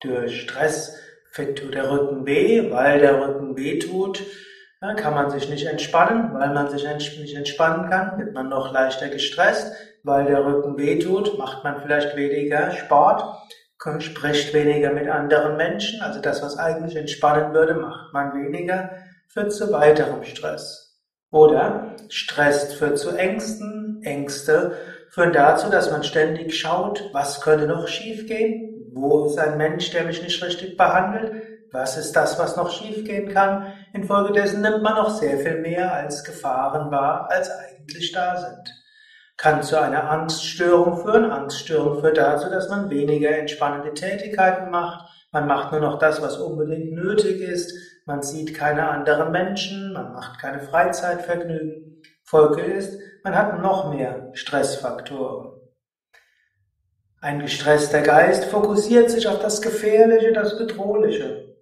Durch 0.02 0.42
Stress 0.42 0.96
tut 1.36 1.74
der 1.74 1.90
Rücken 1.90 2.26
weh, 2.26 2.72
weil 2.72 3.00
der 3.00 3.20
Rücken 3.20 3.58
weh 3.58 3.80
tut, 3.80 4.24
kann 4.94 5.14
man 5.14 5.30
sich 5.30 5.50
nicht 5.50 5.66
entspannen, 5.66 6.34
weil 6.34 6.54
man 6.54 6.70
sich 6.70 6.86
nicht 6.86 7.36
entspannen 7.36 7.90
kann, 7.90 8.18
wird 8.20 8.34
man 8.34 8.50
noch 8.50 8.72
leichter 8.72 9.10
gestresst, 9.10 9.74
weil 10.04 10.26
der 10.26 10.46
Rücken 10.46 10.78
wehtut, 10.78 11.38
macht 11.38 11.64
man 11.64 11.82
vielleicht 11.82 12.16
weniger 12.16 12.72
Sport, 12.72 13.24
spricht 14.00 14.54
weniger 14.54 14.92
mit 14.92 15.08
anderen 15.08 15.58
Menschen, 15.58 16.02
also 16.02 16.20
das, 16.20 16.42
was 16.42 16.58
eigentlich 16.58 16.96
entspannen 16.96 17.54
würde, 17.54 17.76
macht 17.76 18.14
man 18.14 18.34
weniger, 18.34 18.92
führt 19.28 19.54
zu 19.54 19.72
weiterem 19.72 20.24
Stress. 20.24 21.00
Oder 21.32 21.96
Stress 22.10 22.74
führt 22.74 22.98
zu 22.98 23.16
Ängsten, 23.16 24.02
Ängste 24.04 24.78
führen 25.10 25.34
dazu, 25.34 25.70
dass 25.70 25.92
man 25.92 26.04
ständig 26.04 26.60
schaut, 26.60 27.10
was 27.14 27.42
könnte 27.42 27.68
noch 27.68 27.88
schiefgehen, 27.88 28.92
wo 28.94 29.28
ist 29.28 29.38
ein 29.38 29.58
Mensch, 29.58 29.92
der 29.92 30.06
mich 30.06 30.22
nicht 30.22 30.44
richtig 30.44 30.78
behandelt, 30.78 31.55
was 31.76 31.98
ist 31.98 32.16
das, 32.16 32.40
was 32.40 32.56
noch 32.56 32.72
schiefgehen 32.72 33.34
kann? 33.34 33.74
Infolgedessen 33.94 34.62
nimmt 34.62 34.82
man 34.82 34.96
noch 34.96 35.10
sehr 35.10 35.38
viel 35.38 35.60
mehr 35.60 35.94
als 35.94 36.24
Gefahren 36.24 36.90
wahr, 36.92 37.30
als 37.30 37.50
eigentlich 37.52 38.12
da 38.12 38.38
sind. 38.38 38.86
Kann 39.38 39.64
zu 39.64 39.80
einer 39.80 40.10
Angststörung 40.10 41.02
führen. 41.02 41.30
Angststörung 41.30 42.00
führt 42.00 42.18
dazu, 42.18 42.50
dass 42.50 42.70
man 42.70 42.90
weniger 42.90 43.38
entspannende 43.38 43.94
Tätigkeiten 43.94 44.72
macht. 44.72 45.10
Man 45.32 45.48
macht 45.48 45.72
nur 45.72 45.82
noch 45.82 46.00
das, 46.00 46.22
was 46.22 46.38
unbedingt 46.38 46.94
nötig 46.94 47.42
ist. 47.42 47.74
Man 48.06 48.22
sieht 48.22 48.56
keine 48.56 48.88
anderen 48.88 49.32
Menschen. 49.32 49.92
Man 49.92 50.14
macht 50.14 50.40
keine 50.40 50.62
Freizeitvergnügen. 50.62 52.02
Folge 52.24 52.62
ist, 52.62 52.98
man 53.24 53.36
hat 53.36 53.62
noch 53.62 53.94
mehr 53.94 54.30
Stressfaktoren. 54.34 55.52
Ein 57.20 57.40
gestresster 57.40 58.02
Geist 58.02 58.46
fokussiert 58.46 59.10
sich 59.10 59.28
auf 59.28 59.40
das 59.40 59.62
Gefährliche, 59.62 60.32
das 60.32 60.58
Bedrohliche. 60.58 61.55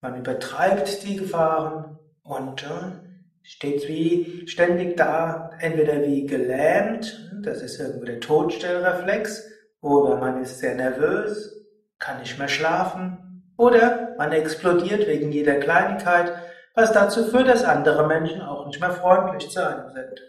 Man 0.00 0.18
übertreibt 0.18 1.02
die 1.04 1.16
Gefahren 1.16 1.98
und 2.22 2.62
äh, 2.62 3.06
steht 3.42 3.88
wie 3.88 4.46
ständig 4.46 4.96
da, 4.96 5.50
entweder 5.60 6.02
wie 6.02 6.26
gelähmt, 6.26 7.30
das 7.42 7.62
ist 7.62 7.80
irgendwie 7.80 8.06
der 8.06 8.20
Todstellreflex, 8.20 9.48
oder 9.80 10.16
man 10.16 10.42
ist 10.42 10.58
sehr 10.58 10.74
nervös, 10.74 11.64
kann 11.98 12.18
nicht 12.18 12.38
mehr 12.38 12.48
schlafen, 12.48 13.52
oder 13.56 14.14
man 14.18 14.32
explodiert 14.32 15.06
wegen 15.06 15.32
jeder 15.32 15.56
Kleinigkeit, 15.56 16.32
was 16.74 16.92
dazu 16.92 17.24
führt, 17.24 17.48
dass 17.48 17.64
andere 17.64 18.06
Menschen 18.06 18.42
auch 18.42 18.66
nicht 18.66 18.80
mehr 18.80 18.90
freundlich 18.90 19.48
zu 19.48 19.66
einem 19.66 19.90
sind. 19.90 20.20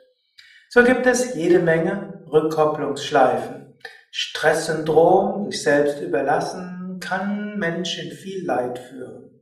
So 0.69 0.83
gibt 0.83 1.05
es 1.05 1.35
jede 1.35 1.59
Menge 1.59 2.23
Rückkopplungsschleifen. 2.31 3.77
Stresssyndrom, 4.11 5.51
sich 5.51 5.63
selbst 5.63 6.01
überlassen, 6.01 6.99
kann 7.01 7.57
Menschen 7.57 8.11
viel 8.11 8.45
Leid 8.45 8.79
führen. 8.79 9.36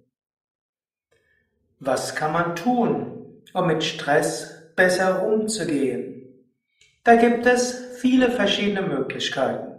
Was 1.86 2.15
kann 2.15 2.34
man 2.34 2.56
tun? 2.56 3.15
um 3.56 3.68
mit 3.68 3.84
Stress 3.84 4.74
besser 4.75 5.25
umzugehen? 5.25 6.46
Da 7.04 7.15
gibt 7.15 7.46
es 7.46 7.98
viele 8.00 8.30
verschiedene 8.30 8.82
Möglichkeiten. 8.82 9.75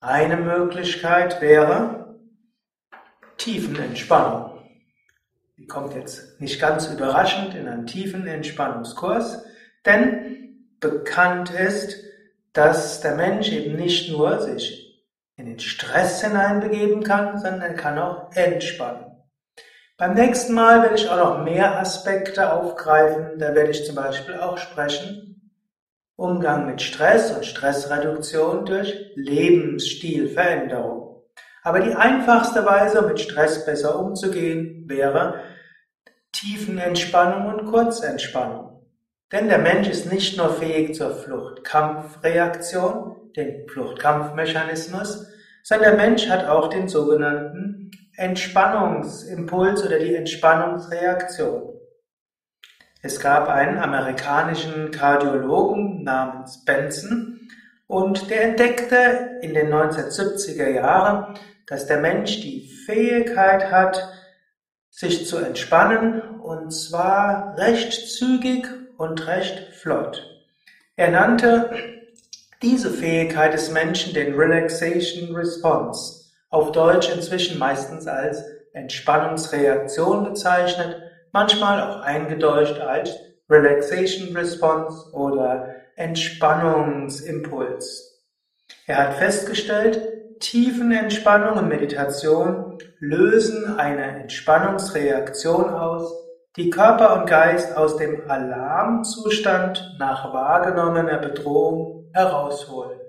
Eine 0.00 0.36
Möglichkeit 0.36 1.40
wäre 1.40 2.18
Tiefenentspannung. 3.38 4.50
Die 5.56 5.66
kommt 5.66 5.94
jetzt 5.94 6.40
nicht 6.40 6.60
ganz 6.60 6.88
überraschend 6.88 7.54
in 7.54 7.66
einen 7.66 7.86
tiefen 7.86 8.26
Entspannungskurs, 8.26 9.44
denn 9.86 10.66
bekannt 10.80 11.50
ist, 11.50 11.96
dass 12.52 13.00
der 13.00 13.14
Mensch 13.14 13.50
eben 13.52 13.76
nicht 13.76 14.10
nur 14.10 14.40
sich 14.40 15.02
in 15.36 15.46
den 15.46 15.60
Stress 15.60 16.22
hineinbegeben 16.22 17.04
kann, 17.04 17.38
sondern 17.38 17.62
er 17.62 17.74
kann 17.74 17.98
auch 17.98 18.32
entspannen. 18.32 19.11
Beim 20.02 20.14
nächsten 20.14 20.54
Mal 20.54 20.82
werde 20.82 20.96
ich 20.96 21.08
auch 21.08 21.16
noch 21.16 21.44
mehr 21.44 21.78
Aspekte 21.78 22.52
aufgreifen. 22.52 23.38
Da 23.38 23.54
werde 23.54 23.70
ich 23.70 23.86
zum 23.86 23.94
Beispiel 23.94 24.34
auch 24.34 24.58
sprechen. 24.58 25.52
Umgang 26.16 26.66
mit 26.66 26.82
Stress 26.82 27.30
und 27.30 27.46
Stressreduktion 27.46 28.66
durch 28.66 29.12
Lebensstilveränderung. 29.14 31.22
Aber 31.62 31.78
die 31.78 31.94
einfachste 31.94 32.66
Weise, 32.66 33.02
mit 33.02 33.20
Stress 33.20 33.64
besser 33.64 33.96
umzugehen, 33.96 34.86
wäre 34.88 35.38
Tiefenentspannung 36.32 37.54
und 37.54 37.70
Kurzentspannung. 37.70 38.84
Denn 39.30 39.48
der 39.48 39.58
Mensch 39.58 39.88
ist 39.88 40.10
nicht 40.10 40.36
nur 40.36 40.52
fähig 40.52 40.96
zur 40.96 41.14
Flucht-Kampf-Reaktion, 41.14 43.30
den 43.36 43.68
Flucht-Kampf-Mechanismus, 43.68 45.28
sondern 45.62 45.96
der 45.96 46.06
Mensch 46.06 46.28
hat 46.28 46.46
auch 46.46 46.68
den 46.68 46.88
sogenannten 46.88 47.90
Entspannungsimpuls 48.16 49.84
oder 49.84 49.98
die 49.98 50.14
Entspannungsreaktion. 50.14 51.72
Es 53.02 53.18
gab 53.18 53.48
einen 53.48 53.78
amerikanischen 53.78 54.90
Kardiologen 54.90 56.04
namens 56.04 56.64
Benson 56.64 57.40
und 57.86 58.30
der 58.30 58.44
entdeckte 58.44 59.38
in 59.42 59.54
den 59.54 59.72
1970er 59.72 60.68
Jahren, 60.68 61.34
dass 61.66 61.86
der 61.86 62.00
Mensch 62.00 62.40
die 62.40 62.68
Fähigkeit 62.86 63.70
hat, 63.70 64.08
sich 64.90 65.26
zu 65.26 65.38
entspannen 65.38 66.20
und 66.40 66.70
zwar 66.70 67.56
recht 67.58 68.10
zügig 68.12 68.68
und 68.98 69.26
recht 69.26 69.74
flott. 69.74 70.28
Er 70.96 71.10
nannte 71.10 71.70
diese 72.62 72.90
Fähigkeit 72.90 73.54
des 73.54 73.72
Menschen 73.72 74.14
den 74.14 74.34
Relaxation 74.34 75.34
Response, 75.34 76.26
auf 76.48 76.70
Deutsch 76.72 77.10
inzwischen 77.12 77.58
meistens 77.58 78.06
als 78.06 78.42
Entspannungsreaktion 78.72 80.24
bezeichnet, 80.24 81.02
manchmal 81.32 81.82
auch 81.82 82.00
eingedeutscht 82.02 82.80
als 82.80 83.10
Relaxation 83.50 84.36
Response 84.36 85.12
oder 85.12 85.74
Entspannungsimpuls. 85.96 88.22
Er 88.86 88.98
hat 88.98 89.14
festgestellt, 89.14 90.38
Tiefenentspannung 90.40 91.58
und 91.58 91.68
Meditation 91.68 92.78
lösen 92.98 93.78
eine 93.78 94.22
Entspannungsreaktion 94.22 95.70
aus, 95.70 96.12
die 96.56 96.70
Körper 96.70 97.20
und 97.20 97.28
Geist 97.28 97.76
aus 97.76 97.96
dem 97.96 98.28
Alarmzustand 98.28 99.96
nach 99.98 100.32
wahrgenommener 100.32 101.18
Bedrohung 101.18 102.01
herausholen. 102.14 103.00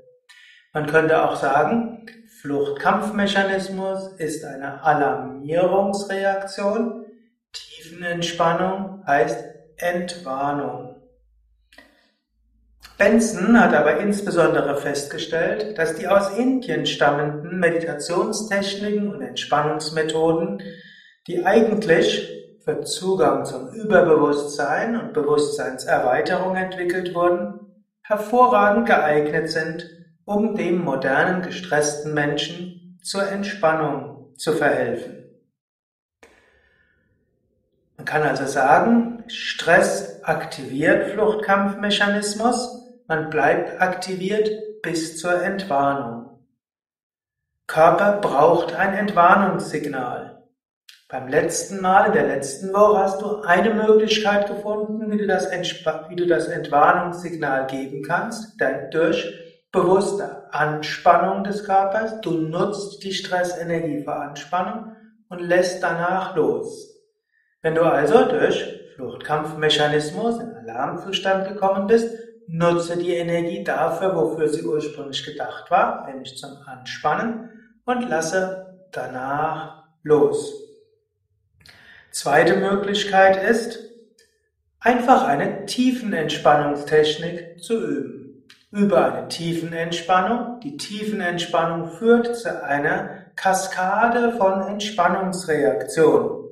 Man 0.73 0.87
könnte 0.87 1.23
auch 1.23 1.35
sagen, 1.35 2.07
Fluchtkampfmechanismus 2.41 4.13
ist 4.17 4.43
eine 4.43 4.83
Alarmierungsreaktion. 4.83 7.05
Tiefenentspannung 7.53 9.03
heißt 9.05 9.45
Entwarnung. 9.77 10.95
Benson 12.97 13.59
hat 13.59 13.73
aber 13.73 13.97
insbesondere 13.97 14.77
festgestellt, 14.77 15.77
dass 15.77 15.95
die 15.95 16.07
aus 16.07 16.37
Indien 16.37 16.85
stammenden 16.85 17.59
Meditationstechniken 17.59 19.13
und 19.13 19.21
Entspannungsmethoden, 19.21 20.61
die 21.27 21.45
eigentlich 21.45 22.29
für 22.63 22.81
Zugang 22.81 23.45
zum 23.45 23.69
Überbewusstsein 23.69 24.99
und 24.99 25.13
Bewusstseinserweiterung 25.13 26.55
entwickelt 26.55 27.13
wurden, 27.13 27.72
hervorragend 28.03 28.85
geeignet 28.85 29.49
sind, 29.49 29.89
um 30.25 30.55
dem 30.55 30.83
modernen 30.83 31.41
gestressten 31.41 32.13
Menschen 32.13 32.99
zur 33.01 33.27
Entspannung 33.27 34.33
zu 34.37 34.53
verhelfen. 34.53 35.23
Man 37.97 38.05
kann 38.05 38.23
also 38.23 38.45
sagen, 38.45 39.23
Stress 39.27 40.23
aktiviert 40.23 41.11
Fluchtkampfmechanismus, 41.11 42.83
man 43.07 43.29
bleibt 43.29 43.81
aktiviert 43.81 44.49
bis 44.81 45.17
zur 45.17 45.41
Entwarnung. 45.41 46.39
Körper 47.67 48.19
braucht 48.19 48.73
ein 48.73 48.93
Entwarnungssignal. 48.93 50.32
Beim 51.13 51.27
letzten 51.27 51.79
Mal, 51.79 52.07
in 52.07 52.13
der 52.13 52.25
letzten 52.25 52.73
Woche, 52.73 52.97
hast 52.97 53.21
du 53.21 53.41
eine 53.43 53.71
Möglichkeit 53.71 54.47
gefunden, 54.47 55.11
wie 55.11 55.17
du 55.19 55.27
das, 55.27 55.47
wie 56.09 56.15
du 56.15 56.25
das 56.25 56.47
Entwarnungssignal 56.47 57.67
geben 57.67 58.01
kannst, 58.01 58.59
durch 58.89 59.31
bewusste 59.71 60.51
Anspannung 60.51 61.43
des 61.43 61.65
Körpers. 61.65 62.19
Du 62.21 62.31
nutzt 62.31 63.03
die 63.03 63.13
Stressenergie 63.13 64.03
für 64.03 64.15
Anspannung 64.15 64.95
und 65.29 65.37
lässt 65.37 65.83
danach 65.83 66.35
los. 66.35 66.99
Wenn 67.61 67.75
du 67.75 67.83
also 67.83 68.25
durch 68.25 68.65
Fluchtkampfmechanismus 68.95 70.39
in 70.39 70.51
Alarmzustand 70.51 71.47
gekommen 71.47 71.85
bist, 71.85 72.09
nutze 72.47 72.97
die 72.97 73.13
Energie 73.13 73.63
dafür, 73.63 74.15
wofür 74.15 74.49
sie 74.49 74.63
ursprünglich 74.63 75.23
gedacht 75.23 75.69
war, 75.69 76.07
nämlich 76.07 76.35
zum 76.39 76.57
Anspannen 76.65 77.51
und 77.85 78.09
lasse 78.09 78.79
danach 78.91 79.83
los. 80.01 80.62
Zweite 82.13 82.57
Möglichkeit 82.57 83.43
ist, 83.43 83.79
einfach 84.79 85.25
eine 85.27 85.65
Tiefenentspannungstechnik 85.65 87.59
zu 87.59 87.83
üben. 87.83 88.45
Über 88.69 89.11
eine 89.11 89.27
Tiefenentspannung. 89.29 90.59
Die 90.59 90.77
Tiefenentspannung 90.77 91.87
führt 91.87 92.37
zu 92.37 92.63
einer 92.63 93.25
Kaskade 93.35 94.33
von 94.37 94.61
Entspannungsreaktionen. 94.61 96.49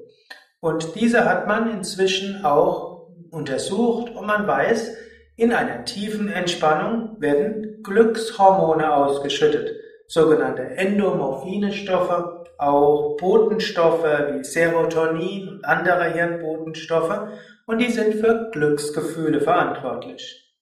Und 0.61 0.95
diese 0.95 1.25
hat 1.25 1.45
man 1.45 1.69
inzwischen 1.69 2.43
auch 2.43 3.09
untersucht 3.29 4.15
und 4.15 4.25
man 4.25 4.47
weiß, 4.47 4.97
in 5.35 5.53
einer 5.53 5.85
tiefen 5.85 6.27
Entspannung 6.27 7.21
werden 7.21 7.83
Glückshormone 7.83 8.91
ausgeschüttet, 8.91 9.75
sogenannte 10.11 10.63
endomorphine 10.75 11.71
Stoffe, 11.71 12.43
auch 12.57 13.15
Botenstoffe 13.15 14.03
wie 14.03 14.43
Serotonin 14.43 15.47
und 15.47 15.65
andere 15.65 16.11
Hirnbotenstoffe 16.11 17.29
und 17.65 17.77
die 17.77 17.89
sind 17.89 18.15
für 18.15 18.49
Glücksgefühle 18.51 19.39
verantwortlich. 19.39 20.53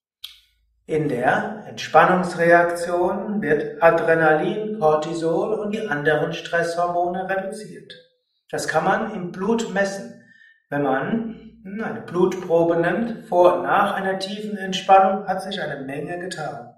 In 0.86 1.10
der 1.10 1.64
Entspannungsreaktion 1.68 3.42
wird 3.42 3.82
Adrenalin, 3.82 4.80
Cortisol 4.80 5.56
und 5.56 5.74
die 5.74 5.88
anderen 5.88 6.34
Stresshormone 6.34 7.28
reduziert. 7.28 7.94
Das 8.52 8.68
kann 8.68 8.84
man 8.84 9.16
im 9.16 9.32
Blut 9.32 9.74
messen. 9.74 10.24
Wenn 10.70 10.84
man 10.84 11.60
eine 11.66 12.02
Blutprobe 12.02 12.78
nimmt, 12.78 13.26
vor 13.26 13.56
und 13.56 13.64
nach 13.64 13.96
einer 13.96 14.20
tiefen 14.20 14.58
Entspannung, 14.58 15.28
hat 15.28 15.42
sich 15.42 15.60
eine 15.60 15.84
Menge 15.86 16.20
getan. 16.20 16.76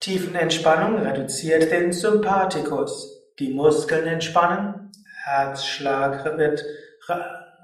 Tiefenentspannung 0.00 1.02
reduziert 1.02 1.70
den 1.70 1.92
Sympathikus, 1.92 3.20
die 3.38 3.52
Muskeln 3.52 4.06
entspannen, 4.06 4.90
Herzschlag 5.24 6.38
wird, 6.38 6.64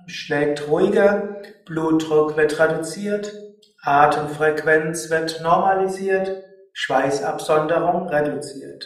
schlägt 0.07 0.69
ruhiger, 0.69 1.41
Blutdruck 1.65 2.37
wird 2.37 2.59
reduziert, 2.61 3.33
Atemfrequenz 3.81 5.09
wird 5.09 5.41
normalisiert, 5.41 6.45
Schweißabsonderung 6.75 8.11
reduziert. 8.11 8.85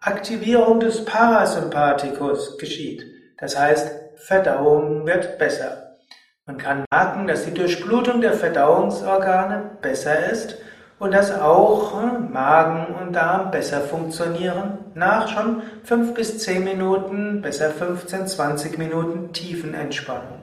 Aktivierung 0.00 0.80
des 0.80 1.04
Parasympathikus 1.04 2.56
geschieht, 2.56 3.04
das 3.36 3.58
heißt 3.58 3.90
Verdauung 4.14 5.06
wird 5.06 5.36
besser. 5.36 5.98
Man 6.46 6.56
kann 6.56 6.86
merken, 6.90 7.26
dass 7.26 7.44
die 7.44 7.52
Durchblutung 7.52 8.22
der 8.22 8.32
Verdauungsorgane 8.32 9.76
besser 9.82 10.30
ist 10.30 10.56
und 10.98 11.12
dass 11.12 11.32
auch 11.32 11.94
Magen 12.30 12.94
und 12.94 13.12
Darm 13.12 13.50
besser 13.50 13.80
funktionieren 13.80 14.78
nach 14.94 15.28
schon 15.28 15.62
5 15.84 16.14
bis 16.14 16.38
10 16.40 16.64
Minuten, 16.64 17.40
besser 17.40 17.70
15, 17.70 18.26
20 18.26 18.78
Minuten 18.78 19.32
Tiefenentspannung. 19.32 20.40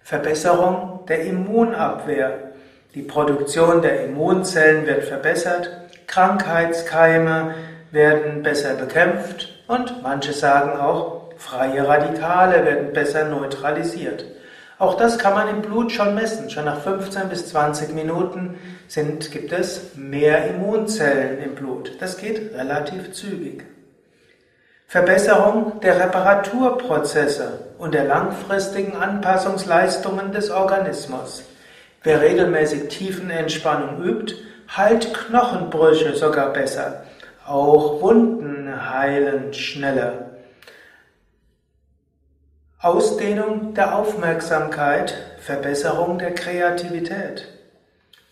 Verbesserung 0.00 1.04
der 1.08 1.24
Immunabwehr. 1.24 2.52
Die 2.94 3.02
Produktion 3.02 3.82
der 3.82 4.04
Immunzellen 4.06 4.84
wird 4.86 5.04
verbessert, 5.04 5.70
Krankheitskeime 6.08 7.54
werden 7.92 8.42
besser 8.42 8.74
bekämpft 8.74 9.48
und 9.68 10.02
manche 10.02 10.32
sagen 10.32 10.80
auch, 10.80 11.30
freie 11.36 11.86
Radikale 11.86 12.64
werden 12.64 12.92
besser 12.92 13.26
neutralisiert. 13.28 14.24
Auch 14.80 14.94
das 14.94 15.18
kann 15.18 15.34
man 15.34 15.46
im 15.48 15.60
Blut 15.60 15.92
schon 15.92 16.14
messen. 16.14 16.48
Schon 16.48 16.64
nach 16.64 16.80
15 16.80 17.28
bis 17.28 17.50
20 17.50 17.92
Minuten 17.92 18.58
sind, 18.88 19.30
gibt 19.30 19.52
es 19.52 19.94
mehr 19.94 20.48
Immunzellen 20.48 21.38
im 21.42 21.54
Blut. 21.54 21.92
Das 22.00 22.16
geht 22.16 22.54
relativ 22.54 23.12
zügig. 23.12 23.62
Verbesserung 24.86 25.80
der 25.80 26.00
Reparaturprozesse 26.00 27.66
und 27.76 27.92
der 27.92 28.04
langfristigen 28.04 28.96
Anpassungsleistungen 28.96 30.32
des 30.32 30.50
Organismus. 30.50 31.44
Wer 32.02 32.22
regelmäßig 32.22 32.88
Tiefenentspannung 32.88 34.02
übt, 34.02 34.34
heilt 34.74 35.12
Knochenbrüche 35.12 36.16
sogar 36.16 36.54
besser. 36.54 37.02
Auch 37.46 38.00
Wunden 38.00 38.90
heilen 38.90 39.52
schneller. 39.52 40.29
Ausdehnung 42.82 43.74
der 43.74 43.94
Aufmerksamkeit, 43.94 45.14
Verbesserung 45.38 46.18
der 46.18 46.34
Kreativität. 46.34 47.46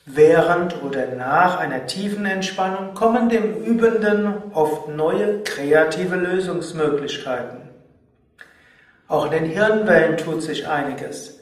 Während 0.06 0.82
oder 0.82 1.08
nach 1.08 1.58
einer 1.58 1.84
tiefen 1.84 2.24
Entspannung 2.24 2.94
kommen 2.94 3.28
dem 3.28 3.62
Übenden 3.62 4.32
oft 4.54 4.88
neue 4.88 5.42
kreative 5.42 6.16
Lösungsmöglichkeiten. 6.16 7.58
Auch 9.06 9.26
in 9.26 9.32
den 9.32 9.44
Hirnwellen 9.44 10.16
tut 10.16 10.42
sich 10.42 10.66
einiges. 10.66 11.40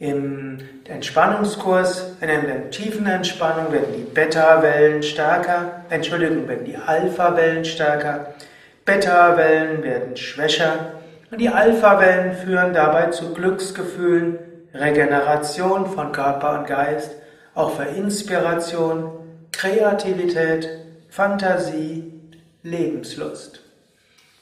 Im 0.00 0.58
Entspannungskurs, 0.88 2.16
in 2.20 2.26
der 2.26 2.70
tiefen 2.70 3.06
Entspannung 3.06 3.72
werden 3.72 3.94
die 3.96 4.02
Beta-Wellen 4.02 5.04
stärker, 5.04 5.84
Entschuldigung, 5.90 6.48
werden 6.48 6.64
die 6.64 6.76
Alpha-Wellen 6.76 7.64
stärker, 7.64 8.34
Beta-Wellen 8.84 9.84
werden 9.84 10.16
schwächer 10.16 10.98
und 11.30 11.40
die 11.40 11.48
Alpha-Wellen 11.48 12.34
führen 12.34 12.72
dabei 12.72 13.06
zu 13.06 13.34
Glücksgefühlen, 13.34 14.38
Regeneration 14.74 15.86
von 15.86 16.12
Körper 16.12 16.58
und 16.58 16.66
Geist 16.66 17.12
auch 17.54 17.72
für 17.72 17.84
Inspiration, 17.84 19.10
Kreativität, 19.50 20.68
Fantasie, 21.08 22.12
Lebenslust. 22.62 23.60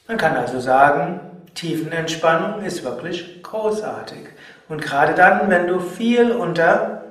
Man 0.07 0.17
kann 0.17 0.35
also 0.35 0.59
sagen, 0.59 1.19
Tiefenentspannung 1.55 2.63
ist 2.63 2.83
wirklich 2.83 3.41
großartig. 3.41 4.29
Und 4.69 4.81
gerade 4.81 5.15
dann, 5.15 5.49
wenn 5.49 5.67
du 5.67 5.79
viel 5.79 6.31
unter 6.31 7.03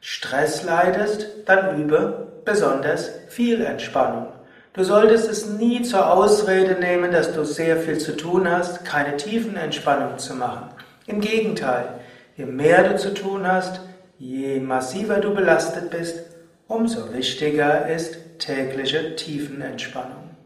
Stress 0.00 0.64
leidest, 0.64 1.26
dann 1.46 1.80
übe 1.80 2.28
besonders 2.44 3.10
viel 3.28 3.64
Entspannung. 3.64 4.26
Du 4.72 4.84
solltest 4.84 5.28
es 5.28 5.46
nie 5.46 5.82
zur 5.82 6.12
Ausrede 6.12 6.80
nehmen, 6.80 7.10
dass 7.10 7.32
du 7.32 7.44
sehr 7.44 7.76
viel 7.76 7.98
zu 7.98 8.16
tun 8.16 8.48
hast, 8.50 8.84
keine 8.84 9.16
Tiefenentspannung 9.16 10.18
zu 10.18 10.34
machen. 10.34 10.70
Im 11.06 11.20
Gegenteil, 11.20 12.00
je 12.36 12.46
mehr 12.46 12.88
du 12.88 12.96
zu 12.96 13.12
tun 13.12 13.46
hast, 13.46 13.80
Je 14.22 14.60
massiver 14.60 15.18
du 15.18 15.34
belastet 15.34 15.88
bist, 15.88 16.26
umso 16.68 17.14
wichtiger 17.14 17.88
ist 17.88 18.38
tägliche 18.38 19.16
Tiefenentspannung. 19.16 20.36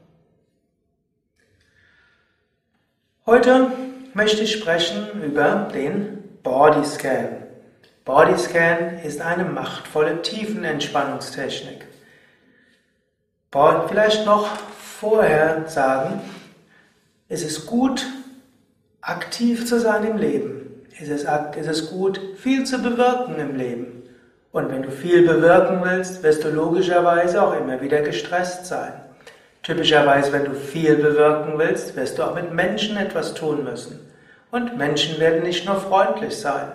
Heute 3.26 3.72
möchte 4.12 4.44
ich 4.44 4.52
sprechen 4.52 5.20
über 5.24 5.68
den 5.74 6.22
Bodyscan. 6.44 7.42
Bodyscan 8.04 9.00
ist 9.00 9.20
eine 9.20 9.44
machtvolle 9.44 10.22
Tiefenentspannungstechnik. 10.22 11.86
Vielleicht 13.88 14.26
noch 14.26 14.48
vorher 14.80 15.62
sagen, 15.66 16.20
es 17.28 17.44
ist 17.44 17.66
gut, 17.66 18.04
aktiv 19.00 19.66
zu 19.66 19.78
sein 19.78 20.04
im 20.04 20.16
Leben 20.16 20.64
ist 21.00 21.10
es, 21.10 21.22
ist 21.56 21.68
es 21.68 21.90
gut, 21.90 22.20
viel 22.36 22.64
zu 22.64 22.78
bewirken 22.78 23.36
im 23.38 23.56
Leben. 23.56 24.02
Und 24.52 24.70
wenn 24.70 24.82
du 24.82 24.90
viel 24.90 25.26
bewirken 25.26 25.80
willst, 25.82 26.22
wirst 26.22 26.44
du 26.44 26.48
logischerweise 26.48 27.42
auch 27.42 27.56
immer 27.56 27.80
wieder 27.80 28.00
gestresst 28.02 28.66
sein. 28.66 28.92
Typischerweise, 29.62 30.32
wenn 30.32 30.44
du 30.44 30.54
viel 30.54 30.96
bewirken 30.96 31.54
willst, 31.56 31.96
wirst 31.96 32.18
du 32.18 32.22
auch 32.22 32.34
mit 32.34 32.52
Menschen 32.52 32.96
etwas 32.96 33.34
tun 33.34 33.64
müssen. 33.64 34.00
Und 34.50 34.76
Menschen 34.76 35.18
werden 35.18 35.42
nicht 35.42 35.66
nur 35.66 35.76
freundlich 35.76 36.36
sein. 36.36 36.72